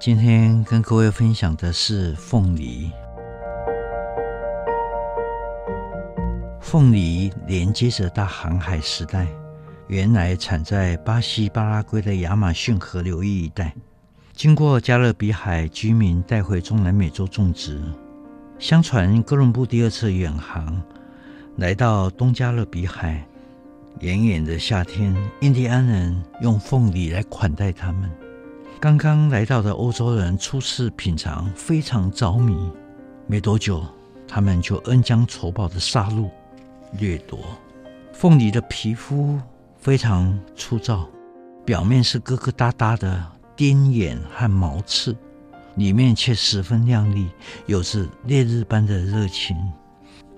[0.00, 2.90] 今天跟各位分享的是凤梨。
[6.60, 9.26] 凤梨连接着大航海时代，
[9.86, 13.72] 原来产在巴西巴拉圭的亚马逊河流域一带，
[14.34, 17.80] 经过加勒比海居民带回中南美洲种植。
[18.58, 20.82] 相传哥伦布第二次远航，
[21.56, 23.26] 来到东加勒比海，
[24.00, 28.10] 炎炎的夏天，印第安人用凤梨来款待他们。
[28.80, 32.70] 刚刚来到的欧洲人初次品尝，非常着迷。
[33.26, 33.82] 没多久，
[34.28, 36.28] 他们就恩将仇报的杀戮、
[36.98, 37.38] 掠夺。
[38.12, 39.38] 凤梨的皮肤
[39.78, 41.08] 非常粗糙，
[41.64, 43.24] 表面是疙疙瘩瘩的
[43.56, 45.16] 钉眼和毛刺，
[45.76, 47.30] 里面却十分亮丽，
[47.64, 49.56] 有着烈日般的热情。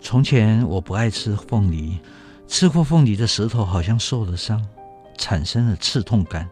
[0.00, 1.98] 从前我不爱吃凤梨，
[2.46, 4.64] 吃过凤梨的舌头好像受了伤，
[5.18, 6.48] 产生了刺痛感。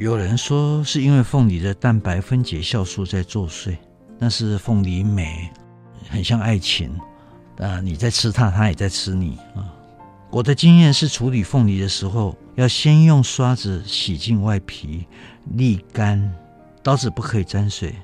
[0.00, 3.76] 有人说是因为凤梨的蛋白分解酵素在作祟，
[4.18, 5.50] 但是凤梨美，
[6.08, 6.90] 很像爱情
[7.58, 7.82] 啊！
[7.82, 9.60] 你在吃它，它也在吃你啊！
[10.30, 15.06] 我的经验是，处理凤梨的时候，要先用刷子洗净外皮，
[15.54, 16.34] 沥干，
[16.82, 17.94] 刀子不可以沾水，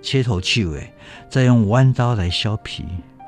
[0.00, 0.90] 切头去尾，
[1.28, 2.86] 再用弯刀来削皮。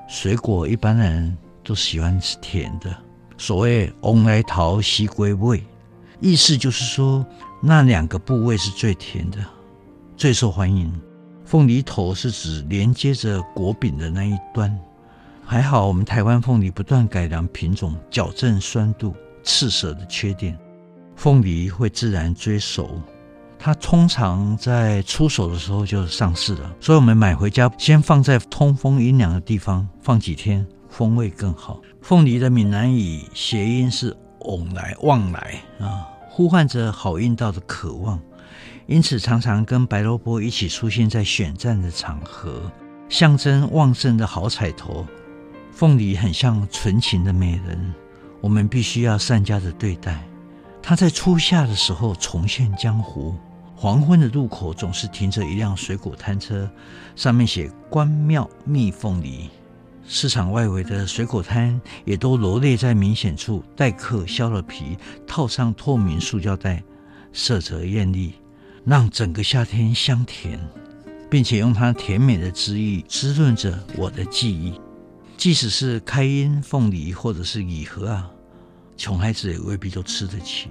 [0.08, 2.96] 水果一般人都喜欢吃甜的，
[3.36, 5.62] 所谓“旺来桃西归味”，
[6.20, 7.22] 意思就是说。
[7.66, 9.38] 那两个部位是最甜的，
[10.18, 10.92] 最受欢迎。
[11.46, 14.78] 凤梨头是指连接着果柄的那一端。
[15.42, 20.58] 还好我们台湾凤梨不断改良品种，矫正酸度、刺舌的缺点，
[21.16, 23.00] 凤梨会自然追熟。
[23.58, 31.80] 它通常在出手的时候就上市了，所以我们买回家先放在通风阴凉的地方放几天，风味更好。
[32.02, 36.10] 凤梨的闽南语谐音是“旺来旺来”啊。
[36.36, 38.18] 呼唤着好运到的渴望，
[38.86, 42.72] 因此常常跟白萝卜一起出现在选战的场合，
[43.08, 45.06] 象征旺盛的好彩头。
[45.70, 47.94] 凤梨很像纯情的美人，
[48.40, 50.24] 我们必须要善加的对待。
[50.82, 53.36] 它在初夏的时候重现江湖，
[53.76, 56.68] 黄昏的路口总是停着一辆水果摊车，
[57.14, 59.48] 上面写“关庙蜜凤梨”。
[60.06, 66.82] 市场外围的水果摊也都罗列在明显处，待客削了皮，套上透明塑胶袋，
[67.32, 68.34] 色泽艳丽，
[68.84, 70.60] 让整个夏天香甜，
[71.30, 74.74] 并且用它甜美的汁液滋润着我的记忆。
[75.36, 78.30] 即使是开音凤梨或者是礼盒啊，
[78.96, 80.68] 穷孩子也未必都吃得起。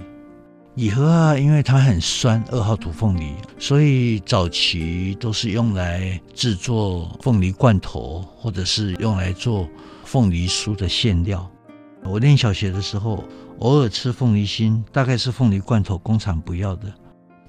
[0.75, 9.69] 乙盒啊，因为它很酸，二号土凤梨，所以早期都是用来制作凤梨罐头，或者是用来做
[10.03, 11.47] 凤梨酥的馅料。
[12.03, 13.23] 我念小学的时候，
[13.59, 16.91] 偶尔吃凤梨心，大概是凤梨罐头工厂不要的。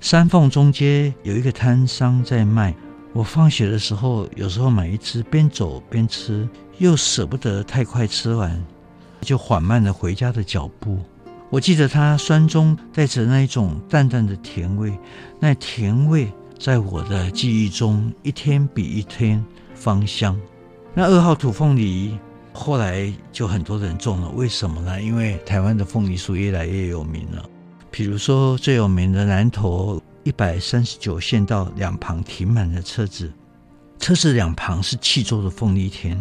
[0.01, 2.75] 三凤中街有一个摊商在卖，
[3.15, 6.47] 我放学的时候有时候买一支，边走边吃，
[6.77, 8.63] 又舍不得太快吃完，
[9.23, 10.99] 就缓慢的回家的脚步。
[11.55, 14.93] 我记得它酸中带着那一种淡淡的甜味，
[15.39, 16.29] 那甜味
[16.59, 19.41] 在我的记忆中一天比一天
[19.73, 20.37] 芳香。
[20.95, 22.19] 那二号土凤梨
[22.53, 25.01] 后来就很多人种了，为什么呢？
[25.01, 27.49] 因为台湾的凤梨树越来越有名了。
[27.89, 33.33] 比如说最有名的南投一百三十九县道两旁停满了车子，
[34.01, 36.21] 车子两旁是气奏的凤梨田，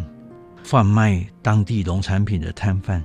[0.64, 3.04] 贩卖当地农产品的摊贩。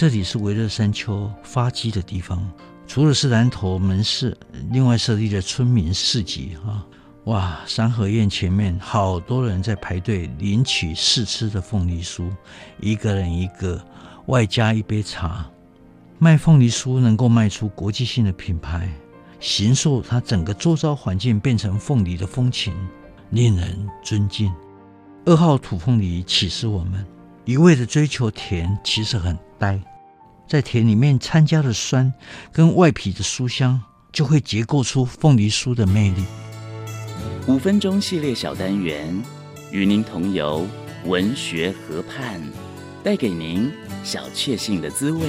[0.00, 2.50] 这里是维热山丘发迹的地方，
[2.86, 4.34] 除了是南投门市，
[4.70, 6.86] 另外设立了村民市集啊！
[7.24, 12.30] 哇，三合院前面好多人在排队领取试吃的凤梨酥，
[12.78, 13.78] 一个人一个，
[14.24, 15.46] 外加一杯茶。
[16.18, 18.88] 卖凤梨酥能够卖出国际性的品牌，
[19.38, 22.72] 形塑它整个周遭环境变成凤梨的风情，
[23.28, 24.50] 令人尊敬。
[25.26, 27.04] 二号土凤梨启示我们，
[27.44, 29.78] 一味的追求甜其实很呆。
[30.50, 32.12] 在甜里面掺加的酸，
[32.52, 33.80] 跟外皮的酥香，
[34.10, 36.24] 就会结构出凤梨酥的魅力。
[37.46, 39.22] 五分钟系列小单元，
[39.70, 40.66] 与您同游
[41.04, 42.42] 文学河畔，
[43.04, 43.70] 带给您
[44.02, 45.20] 小确幸的滋味。